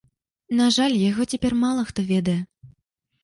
На 0.59 0.69
жаль, 0.77 0.95
яго 1.01 1.27
цяпер 1.33 1.51
мала 1.63 1.81
хто 1.89 2.05
ведае. 2.13 2.37